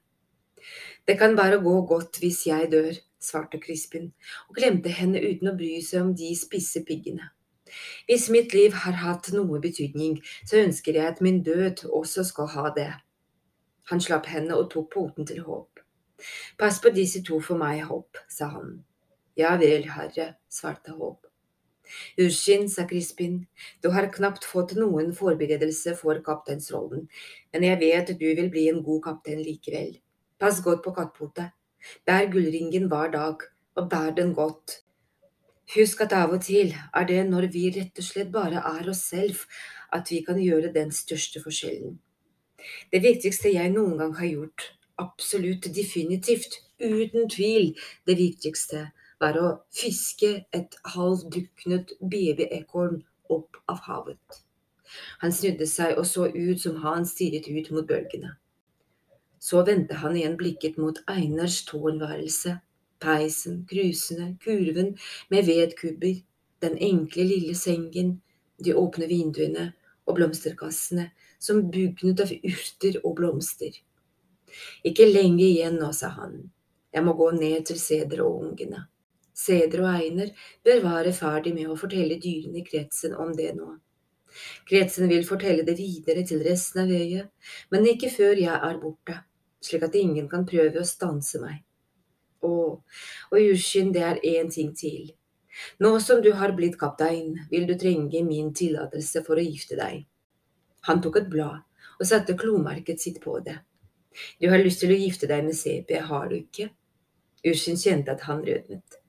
Det 1.07 1.17
kan 1.19 1.35
bare 1.37 1.61
gå 1.63 1.75
godt 1.87 2.19
hvis 2.21 2.45
jeg 2.47 2.71
dør, 2.71 2.93
svarte 3.21 3.59
Crispin 3.63 4.11
og 4.49 4.59
glemte 4.59 4.91
henne 4.93 5.21
uten 5.23 5.51
å 5.51 5.55
bry 5.57 5.77
seg 5.81 6.03
om 6.03 6.13
de 6.15 6.33
spisse 6.37 6.83
piggene. 6.87 7.31
Hvis 8.07 8.29
mitt 8.31 8.53
liv 8.55 8.75
har 8.83 8.95
hatt 9.01 9.31
noe 9.35 9.59
betydning, 9.63 10.19
så 10.47 10.61
ønsker 10.63 10.99
jeg 10.99 11.13
at 11.13 11.21
min 11.21 11.41
død 11.43 11.87
også 11.91 12.23
skal 12.29 12.51
ha 12.53 12.71
det. 12.75 12.91
Han 13.91 14.03
slapp 14.03 14.27
henne 14.31 14.55
og 14.55 14.69
tok 14.71 14.91
poten 14.93 15.27
til 15.27 15.43
Håp. 15.47 15.79
Pass 16.59 16.79
på 16.83 16.91
disse 16.95 17.21
to 17.23 17.39
for 17.43 17.59
meg, 17.59 17.83
Håp, 17.87 18.19
sa 18.31 18.49
han. 18.55 18.77
Ja 19.37 19.55
vel, 19.59 19.85
herre, 19.91 20.33
svarte 20.49 20.95
Håp. 20.97 21.27
Uskin, 22.19 22.67
sa 22.69 22.83
Crispin, 22.87 23.45
du 23.83 23.89
har 23.95 24.09
knapt 24.11 24.43
fått 24.43 24.73
noen 24.75 25.13
forberedelse 25.15 25.93
for 25.99 26.19
kapteinsrollen, 26.25 27.05
men 27.53 27.67
jeg 27.67 27.79
vet 27.83 28.11
du 28.19 28.25
vil 28.25 28.49
bli 28.51 28.67
en 28.71 28.81
god 28.83 29.05
kaptein 29.05 29.39
likevel. 29.43 29.93
Pass 30.39 30.61
godt 30.61 30.83
på 30.85 30.91
kattpotet. 30.93 31.53
Bær 32.05 32.27
gullringen 32.31 32.89
hver 32.91 33.09
dag, 33.11 33.45
og 33.75 33.89
bær 33.89 34.11
den 34.17 34.33
godt. 34.37 34.81
Husk 35.75 36.01
at 36.05 36.13
av 36.13 36.35
og 36.35 36.43
til 36.45 36.75
er 36.95 37.07
det 37.09 37.23
når 37.29 37.47
vi 37.55 37.63
rett 37.75 37.97
og 37.97 38.05
slett 38.05 38.29
bare 38.31 38.61
er 38.69 38.89
oss 38.91 39.01
selv, 39.09 39.41
at 39.93 40.11
vi 40.11 40.21
kan 40.27 40.37
gjøre 40.39 40.71
den 40.75 40.93
største 40.95 41.41
forskjellen. 41.43 41.97
Det 42.93 43.01
viktigste 43.03 43.51
jeg 43.53 43.73
noen 43.73 43.97
gang 43.97 44.15
har 44.19 44.29
gjort, 44.29 44.69
absolutt 45.01 45.67
definitivt, 45.75 46.61
uten 46.79 47.29
tvil, 47.29 47.73
det 48.05 48.17
viktigste 48.21 48.87
var 49.19 49.37
å 49.41 49.51
fiske 49.73 50.33
et 50.53 50.77
halvduknet 50.95 51.97
babyekorn 52.01 53.01
opp 53.33 53.57
av 53.67 53.81
havet. 53.89 54.43
Han 55.21 55.33
snudde 55.33 55.65
seg 55.67 55.97
og 55.97 56.05
så 56.07 56.29
ut 56.29 56.61
som 56.61 56.77
han 56.85 57.09
stirret 57.09 57.49
ut 57.49 57.71
mot 57.73 57.87
bølgene. 57.89 58.37
Så 59.39 59.63
vendte 59.63 59.99
han 60.01 60.17
igjen 60.17 60.37
blikket 60.37 60.77
mot 60.81 60.97
Einars 61.09 61.61
tårnværelse, 61.69 62.57
peisen, 62.99 63.65
krusene, 63.69 64.35
kurven 64.41 64.95
med 65.29 65.45
vedkubber, 65.45 66.21
den 66.61 66.77
enkle 66.77 67.23
lille 67.23 67.55
sengen, 67.55 68.17
de 68.57 68.73
åpne 68.73 69.07
vinduene 69.09 69.71
og 70.07 70.17
blomsterkassene 70.17 71.11
som 71.39 71.67
bugnet 71.71 72.23
av 72.23 72.33
urter 72.33 72.97
og 73.03 73.17
blomster. 73.19 73.75
Ikke 74.87 75.05
lenge 75.05 75.45
igjen 75.45 75.77
nå, 75.77 75.91
sa 75.93 76.09
han, 76.15 76.39
jeg 76.93 77.05
må 77.05 77.13
gå 77.19 77.29
ned 77.37 77.67
til 77.69 77.77
Seder 77.79 78.23
og 78.25 78.39
ungene. 78.41 78.87
Seder 79.37 79.83
og 79.83 79.91
Einer 79.91 80.31
bør 80.65 80.81
være 80.81 81.13
ferdig 81.13 81.53
med 81.53 81.69
å 81.69 81.77
fortelle 81.77 82.17
dyrene 82.23 82.63
i 82.63 82.65
kretsen 82.65 83.13
om 83.13 83.35
det 83.37 83.51
nå. 83.59 83.75
Kretsen 84.69 85.09
vil 85.11 85.25
fortelle 85.27 85.65
det 85.67 85.77
videre 85.77 86.23
til 86.27 86.41
resten 86.45 86.83
av 86.83 86.91
øyet, 86.93 87.29
men 87.69 87.85
ikke 87.93 88.09
før 88.13 88.39
jeg 88.41 88.57
er 88.57 88.81
borte 88.81 89.21
slik 89.63 89.85
at 89.87 89.95
ingen 89.97 90.27
kan 90.31 90.45
prøve 90.47 90.81
å 90.81 90.87
stanse 90.87 91.41
meg. 91.41 91.63
Å, 92.45 92.51
og 93.31 93.39
Yushin, 93.41 93.93
det 93.95 94.03
er 94.05 94.21
én 94.25 94.51
ting 94.53 94.73
til. 94.77 95.13
Nå 95.81 95.95
som 96.03 96.21
du 96.21 96.31
har 96.37 96.53
blitt 96.57 96.77
kaptein, 96.79 97.33
vil 97.49 97.65
du 97.69 97.73
trenge 97.79 98.21
min 98.25 98.53
tillatelse 98.53 99.23
for 99.25 99.39
å 99.39 99.45
gifte 99.45 99.77
deg. 99.79 100.05
Han 100.87 101.01
tok 101.01 101.21
et 101.21 101.31
blad 101.31 101.63
og 101.97 102.05
satte 102.05 102.37
klomerket 102.37 103.01
sitt 103.01 103.17
på 103.23 103.39
det. 103.45 103.57
Du 104.41 104.49
har 104.49 104.61
lyst 104.61 104.83
til 104.83 104.93
å 104.93 104.97
gifte 104.97 105.29
deg 105.29 105.45
med 105.45 105.57
CP, 105.57 105.97
har 106.09 106.29
du 106.29 106.37
ikke? 106.37 106.69
Ushin 107.45 107.77
kjente 107.77 108.13
at 108.13 108.25
han 108.29 108.43
rødmet. 108.45 108.99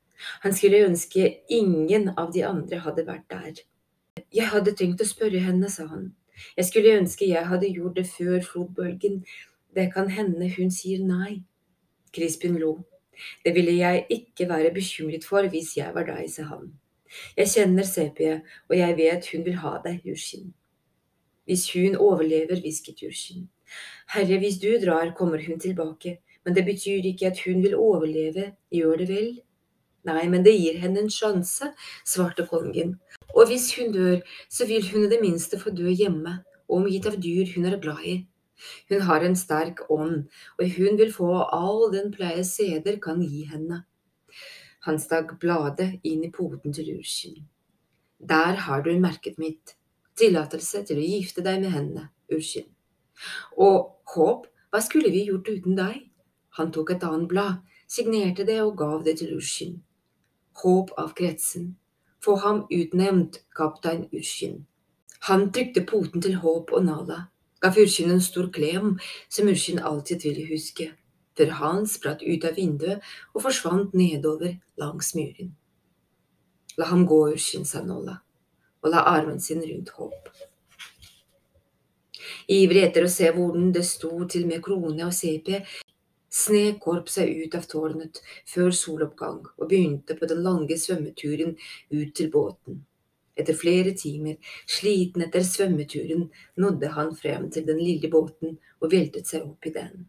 Han 0.43 0.55
skulle 0.57 0.87
ønske 0.88 1.28
ingen 1.52 2.11
av 2.17 2.33
de 2.35 2.43
andre 2.45 2.81
hadde 2.85 3.05
vært 3.07 3.28
der. 3.31 3.61
Jeg 4.35 4.50
hadde 4.52 4.75
tenkt 4.76 5.02
å 5.05 5.09
spørre 5.09 5.40
henne, 5.45 5.71
sa 5.71 5.87
han. 5.93 6.11
Jeg 6.57 6.69
skulle 6.69 6.97
ønske 7.00 7.26
jeg 7.28 7.47
hadde 7.50 7.71
gjort 7.71 7.97
det 7.99 8.07
før 8.11 8.43
flodbølgen, 8.45 9.23
det 9.75 9.91
kan 9.95 10.11
hende 10.11 10.49
hun 10.57 10.71
sier 10.73 11.03
nei. 11.05 11.43
Crispin 12.15 12.59
lo. 12.59 12.79
Det 13.45 13.55
ville 13.55 13.75
jeg 13.77 14.07
ikke 14.15 14.49
være 14.49 14.75
bekymret 14.75 15.25
for 15.27 15.49
hvis 15.51 15.77
jeg 15.77 15.95
var 15.95 16.07
deg, 16.09 16.29
sa 16.31 16.47
han. 16.53 16.71
Jeg 17.37 17.51
kjenner 17.55 17.87
Sepie, 17.89 18.41
og 18.69 18.77
jeg 18.77 18.97
vet 18.99 19.29
hun 19.33 19.45
vil 19.45 19.59
ha 19.63 19.77
deg, 19.85 20.01
Yushin. 20.07 20.53
Hvis 21.49 21.67
hun 21.73 21.97
overlever, 21.97 22.61
hvisket 22.61 23.03
Yushin. 23.03 23.49
Herre, 24.13 24.39
hvis 24.39 24.59
du 24.61 24.71
drar, 24.81 25.15
kommer 25.17 25.41
hun 25.47 25.61
tilbake, 25.61 26.19
men 26.45 26.55
det 26.55 26.65
betyr 26.65 27.05
ikke 27.11 27.33
at 27.33 27.41
hun 27.45 27.63
vil 27.65 27.77
overleve, 27.77 28.53
gjør 28.73 28.97
det 29.03 29.09
vel? 29.09 29.31
Nei, 30.09 30.25
men 30.29 30.45
det 30.45 30.55
gir 30.57 30.79
henne 30.81 31.03
en 31.05 31.13
sjanse, 31.13 31.73
svarte 32.07 32.47
kongen, 32.49 32.95
og 33.35 33.49
hvis 33.51 33.73
hun 33.77 33.93
dør, 33.93 34.21
så 34.49 34.67
vil 34.69 34.87
hun 34.93 35.05
i 35.05 35.11
det 35.13 35.21
minste 35.21 35.59
få 35.61 35.75
dø 35.77 35.91
hjemme, 35.91 36.39
omgitt 36.69 37.09
av 37.09 37.19
dyr 37.21 37.51
hun 37.57 37.69
er 37.69 37.81
glad 37.83 38.05
i. 38.05 38.17
Hun 38.88 39.00
har 39.07 39.25
en 39.25 39.37
sterk 39.37 39.85
ånd, 39.91 40.27
og 40.59 40.77
hun 40.77 40.99
vil 40.99 41.12
få 41.15 41.31
all 41.55 41.88
den 41.93 42.11
pleie 42.15 42.45
seder 42.45 42.99
kan 43.03 43.23
gi 43.23 43.45
henne. 43.50 43.85
Han 44.87 44.99
stakk 45.03 45.37
bladet 45.43 45.99
inn 46.07 46.25
i 46.25 46.33
poten 46.35 46.75
til 46.75 46.95
Urskin. 46.99 47.47
Der 48.19 48.59
har 48.67 48.83
du 48.83 48.93
merket 48.99 49.38
mitt. 49.38 49.75
Tillatelse 50.19 50.83
til 50.87 50.99
å 50.99 51.07
gifte 51.07 51.45
deg 51.47 51.61
med 51.62 51.75
henne, 51.75 52.09
Urskin. 52.35 52.67
Og 53.55 53.95
håp, 54.15 54.47
hva 54.71 54.81
skulle 54.83 55.12
vi 55.15 55.27
gjort 55.29 55.50
uten 55.50 55.79
deg? 55.79 56.00
Han 56.59 56.73
tok 56.75 56.95
et 56.95 57.05
annet 57.07 57.31
blad, 57.31 57.61
signerte 57.87 58.47
det 58.47 58.59
og 58.65 58.77
gav 58.79 59.05
det 59.07 59.19
til 59.21 59.37
Urskin. 59.38 59.79
Håp 60.62 60.91
av 60.99 61.15
kretsen. 61.19 61.77
Få 62.25 62.35
ham 62.43 62.65
utnevnt 62.75 63.43
kaptein 63.55 64.09
Urskin. 64.11 64.65
Han 65.31 65.50
trykte 65.55 65.85
poten 65.87 66.23
til 66.23 66.41
Håp 66.43 66.73
og 66.75 66.87
Nala 66.87 67.27
ga 67.62 67.71
Furkinn 67.75 68.15
en 68.15 68.23
stor 68.23 68.50
klem 68.55 68.97
som 69.29 69.49
Urskin 69.49 69.79
alltid 69.79 70.25
ville 70.27 70.47
huske, 70.50 70.93
før 71.38 71.55
han 71.61 71.87
spratt 71.87 72.23
ut 72.23 72.45
av 72.47 72.59
vinduet 72.59 73.03
og 73.35 73.43
forsvant 73.47 73.95
nedover 73.99 74.59
langs 74.81 75.15
muren. 75.19 75.55
La 76.79 76.87
ham 76.93 77.05
gå, 77.11 77.19
Urskin, 77.35 77.67
sa 77.67 77.83
Nolla, 77.83 78.21
og 78.83 78.95
la 78.95 79.03
armen 79.11 79.41
sin 79.43 79.65
rundt 79.65 79.91
Håp. 79.99 80.31
Ivrig 82.49 82.85
etter 82.87 83.05
å 83.05 83.12
se 83.12 83.29
hvordan 83.35 83.73
det 83.75 83.85
sto 83.85 84.12
til 84.31 84.47
med 84.49 84.62
Krone 84.65 85.05
og 85.05 85.12
CP, 85.12 85.59
snek 86.33 86.79
Korp 86.85 87.11
seg 87.12 87.33
ut 87.43 87.57
av 87.59 87.67
tårnet 87.69 88.21
før 88.49 88.71
soloppgang 88.77 89.41
og 89.57 89.67
begynte 89.69 90.17
på 90.17 90.29
den 90.31 90.45
lange 90.45 90.79
svømmeturen 90.81 91.57
ut 91.93 92.15
til 92.17 92.31
båten. 92.33 92.85
Etter 93.38 93.54
flere 93.54 93.95
timer, 93.95 94.37
sliten 94.66 95.23
etter 95.23 95.45
svømmeturen, 95.47 96.26
nådde 96.59 96.92
han 96.97 97.12
frem 97.16 97.49
til 97.54 97.66
den 97.68 97.78
lille 97.78 98.11
båten 98.11 98.57
og 98.80 98.92
veltet 98.92 99.30
seg 99.30 99.47
opp 99.47 99.68
i 99.68 99.75
den. 99.76 100.09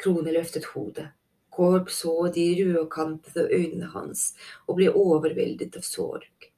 Krone 0.00 0.32
løftet 0.32 0.70
hodet. 0.72 1.10
Korp 1.58 1.90
så 1.90 2.28
de 2.34 2.46
rødkantede 2.64 3.48
øynene 3.50 3.90
hans 3.92 4.32
og 4.66 4.78
ble 4.78 4.92
overveldet 4.94 5.76
av 5.76 5.82
sorg. 5.82 6.48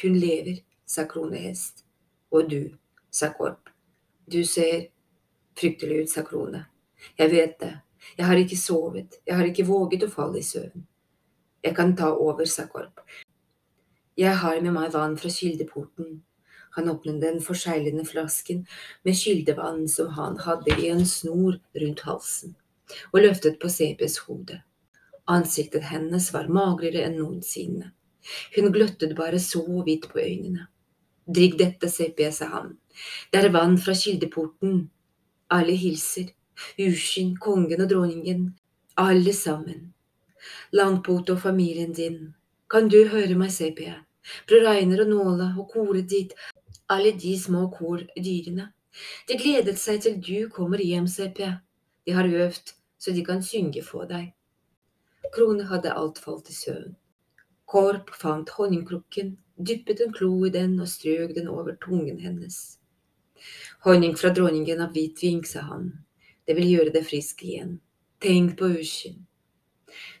Hun 0.00 0.16
lever, 0.16 0.62
sa 0.86 1.04
Kronehest. 1.04 1.84
Og 2.30 2.50
du, 2.50 2.70
sa 3.10 3.32
Korp. 3.36 3.68
Du 4.26 4.44
ser 4.44 4.88
fryktelig 5.58 6.02
ut, 6.02 6.10
sa 6.10 6.22
Krone. 6.22 6.64
Jeg 7.18 7.30
vet 7.30 7.58
det. 7.60 7.74
Jeg 8.16 8.26
har 8.26 8.40
ikke 8.40 8.56
sovet, 8.56 9.20
jeg 9.26 9.36
har 9.36 9.44
ikke 9.44 9.66
våget 9.68 10.06
å 10.06 10.12
falle 10.12 10.40
i 10.40 10.46
søvn. 10.46 10.86
Jeg 11.60 11.76
kan 11.76 11.92
ta 11.96 12.14
over, 12.16 12.48
sa 12.48 12.64
Korp. 12.70 13.02
Jeg 14.20 14.36
har 14.36 14.58
med 14.60 14.74
meg 14.76 14.90
vann 14.92 15.14
fra 15.16 15.30
kildeporten. 15.32 16.18
Han 16.76 16.90
åpnet 16.92 17.22
den 17.22 17.38
forseglende 17.40 18.02
flasken 18.04 18.66
med 19.06 19.16
kildevann 19.16 19.86
som 19.88 20.10
han 20.12 20.34
hadde 20.44 20.74
i 20.76 20.90
en 20.92 21.06
snor 21.08 21.56
rundt 21.82 22.02
halsen, 22.04 22.52
og 23.14 23.22
løftet 23.24 23.56
på 23.62 23.70
CPs 23.72 24.18
hode. 24.26 24.58
Ansiktet 25.24 25.86
hennes 25.88 26.26
var 26.34 26.50
magrere 26.52 27.06
enn 27.06 27.16
noensinne. 27.16 27.94
Hun 28.56 28.68
gløttet 28.74 29.16
bare 29.16 29.40
så 29.40 29.64
vidt 29.86 30.10
på 30.12 30.20
øynene. 30.20 30.66
Drikk 31.24 31.56
dette, 31.62 31.88
CP, 31.88 32.20
sa 32.32 32.50
han. 32.52 32.74
Det 33.32 33.40
er 33.40 33.54
vann 33.54 33.78
fra 33.80 33.94
kildeporten. 33.96 34.90
Alle 35.48 35.78
hilser. 35.80 36.28
Ushin, 36.76 37.32
kongen 37.40 37.86
og 37.86 37.88
dronningen. 37.88 38.44
Alle 39.00 39.32
sammen. 39.32 39.94
Langpote 40.76 41.38
og 41.38 41.42
familien 41.46 41.96
din. 41.96 42.34
Kan 42.70 42.92
du 42.92 43.00
høre 43.08 43.38
meg, 43.38 43.54
Sepie? 43.54 43.96
Bror 44.48 44.66
Reiner 44.66 45.04
og 45.04 45.12
Nåla 45.12 45.48
og 45.58 45.70
koret 45.72 46.08
ditt, 46.10 46.34
alle 46.90 47.12
de 47.16 47.36
små 47.38 47.68
kordyrene. 47.74 48.70
De 49.28 49.38
gledet 49.38 49.78
seg 49.78 50.02
til 50.04 50.18
du 50.20 50.48
kommer 50.52 50.82
hjem, 50.82 51.06
CP. 51.08 51.40
De 52.06 52.16
har 52.16 52.26
øvd, 52.26 52.74
så 52.98 53.14
de 53.14 53.24
kan 53.24 53.42
synge 53.42 53.82
for 53.86 54.08
deg. 54.10 54.32
Krone 55.34 55.68
hadde 55.70 55.94
alt 55.94 56.18
falt 56.18 56.50
i 56.50 56.56
søvn. 56.56 56.96
Korp 57.70 58.10
fant 58.18 58.50
honningkrukken, 58.56 59.36
dyppet 59.56 60.00
en 60.02 60.12
klo 60.12 60.32
i 60.46 60.50
den 60.50 60.78
og 60.80 60.88
strøk 60.90 61.36
den 61.36 61.48
over 61.48 61.76
tungen 61.84 62.18
hennes. 62.18 62.80
Honning 63.86 64.16
fra 64.18 64.32
dronningen 64.34 64.82
av 64.82 64.92
hvit 64.96 65.22
vink, 65.22 65.46
sa 65.46 65.62
han. 65.68 65.92
Det 66.46 66.56
vil 66.58 66.72
gjøre 66.72 66.94
deg 66.96 67.06
frisk 67.06 67.44
igjen. 67.46 67.78
Tenk 68.20 68.56
på 68.58 68.72
Ushin. 68.80 69.20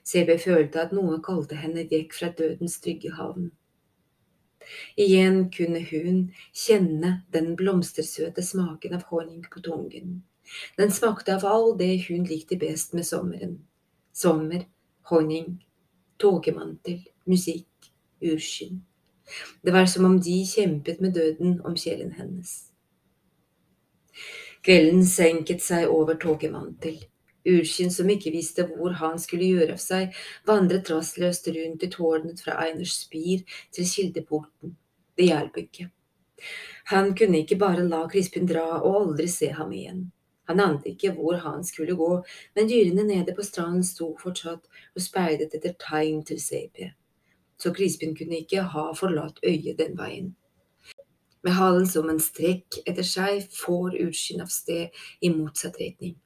CB 0.06 0.36
følte 0.40 0.84
at 0.84 0.94
noe 0.96 1.18
kalte 1.24 1.58
henne 1.58 1.84
vekk 1.90 2.14
fra 2.16 2.30
dødens 2.38 2.78
trygge 2.80 3.12
havn. 3.18 3.50
Igjen 4.96 5.50
kunne 5.50 5.80
hun 5.90 6.18
kjenne 6.52 7.12
den 7.32 7.54
blomstersøte 7.56 8.42
smaken 8.44 8.94
av 8.98 9.06
honning 9.10 9.44
på 9.52 9.62
tungen. 9.64 10.20
Den 10.76 10.92
smakte 10.92 11.36
av 11.36 11.46
all 11.46 11.72
det 11.78 11.94
hun 12.08 12.24
likte 12.28 12.58
best 12.60 12.94
med 12.94 13.06
sommeren. 13.06 13.58
Sommer, 14.12 14.66
honning, 15.10 15.60
tåkemantel, 16.20 17.04
musikk, 17.24 17.92
urskinn. 18.20 18.82
Det 19.62 19.72
var 19.72 19.86
som 19.86 20.04
om 20.04 20.18
de 20.20 20.40
kjempet 20.46 21.00
med 21.00 21.14
døden 21.14 21.60
om 21.64 21.76
sjelen 21.78 22.12
hennes. 22.18 22.72
Kvelden 24.66 25.06
senket 25.06 25.62
seg 25.64 25.88
over 25.88 26.18
tåkemantel. 26.20 26.98
Urskinn 27.48 27.92
som 27.92 28.10
ikke 28.12 28.32
visste 28.34 28.66
hvor 28.68 28.92
han 29.00 29.18
skulle 29.18 29.48
gjøre 29.48 29.76
av 29.76 29.80
seg, 29.80 30.16
vandret 30.48 30.90
rastløst 30.92 31.48
rundt 31.54 31.86
i 31.86 31.90
tårnet 31.92 32.42
fra 32.44 32.58
Einers 32.66 32.98
spir 33.06 33.46
til 33.72 33.88
kildeporten. 33.88 34.76
Det 35.16 35.30
hjalp 35.30 35.56
ikke. 35.62 35.90
Han 36.92 37.14
kunne 37.16 37.42
ikke 37.42 37.58
bare 37.60 37.84
la 37.88 38.06
Crispin 38.08 38.48
dra 38.48 38.80
og 38.80 38.96
aldri 39.02 39.28
se 39.28 39.50
ham 39.56 39.72
igjen. 39.72 40.08
Han 40.50 40.60
ante 40.60 40.90
ikke 40.90 41.12
hvor 41.14 41.36
han 41.44 41.64
skulle 41.64 41.94
gå, 41.96 42.10
men 42.56 42.68
dyrene 42.68 43.04
nede 43.06 43.34
på 43.36 43.44
stranden 43.46 43.84
sto 43.86 44.16
fortsatt 44.18 44.64
og 44.96 45.04
speidet 45.04 45.54
etter 45.54 45.76
tegn 45.78 46.24
til 46.26 46.40
CP. 46.42 46.88
Så 47.60 47.72
Crispin 47.76 48.16
kunne 48.16 48.40
ikke 48.40 48.64
ha 48.72 48.88
forlatt 48.96 49.38
øyet 49.46 49.78
den 49.78 49.94
veien. 49.98 50.32
Med 51.42 51.54
halen 51.56 51.86
som 51.88 52.10
en 52.10 52.20
strekk 52.20 52.80
etter 52.82 53.06
seg 53.06 53.46
får 53.54 53.94
Urskinn 54.02 54.42
av 54.44 54.50
sted 54.52 54.90
i 55.22 55.30
motsatt 55.32 55.78
retning. 55.80 56.16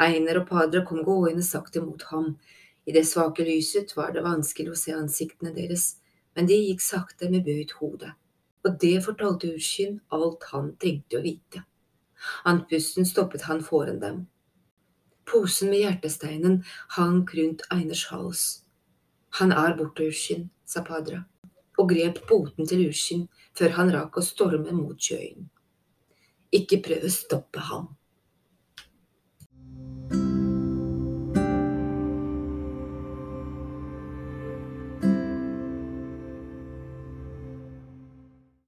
Einer 0.00 0.40
og 0.40 0.48
Padre 0.48 0.84
kom 0.86 1.04
gående 1.06 1.44
sakte 1.46 1.82
mot 1.84 2.02
ham. 2.10 2.34
I 2.84 2.92
det 2.92 3.06
svake 3.08 3.46
lyset 3.46 3.94
var 3.96 4.12
det 4.12 4.24
vanskelig 4.24 4.72
å 4.72 4.78
se 4.78 4.94
ansiktene 4.96 5.54
deres, 5.56 5.94
men 6.36 6.50
de 6.50 6.58
gikk 6.58 6.82
sakte 6.84 7.30
med 7.32 7.46
bøyd 7.46 7.76
hode. 7.80 8.10
Og 8.64 8.76
det 8.80 8.96
fortalte 9.04 9.52
Urskin 9.54 10.00
alt 10.14 10.44
han 10.52 10.72
trengte 10.80 11.20
å 11.20 11.24
vite. 11.24 11.64
Andpusten 12.48 13.06
stoppet 13.08 13.44
han 13.48 13.62
foran 13.64 14.00
dem. 14.00 14.24
Posen 15.28 15.70
med 15.72 15.84
hjertesteinen 15.84 16.62
hang 16.96 17.24
rundt 17.36 17.64
Einers 17.72 18.06
hals. 18.10 18.44
Han 19.40 19.52
er 19.52 19.76
borte, 19.76 20.06
Urskin, 20.08 20.50
sa 20.64 20.84
Padra, 20.84 21.24
og 21.78 21.88
grep 21.90 22.20
poten 22.28 22.68
til 22.68 22.86
Urskin 22.88 23.26
før 23.56 23.76
han 23.78 23.92
rakk 23.94 24.20
å 24.20 24.24
storme 24.24 24.72
mot 24.76 25.00
sjøen. 25.00 25.48
Ikke 26.54 26.78
prøv 26.84 27.08
å 27.08 27.12
stoppe 27.12 27.64
ham, 27.68 27.88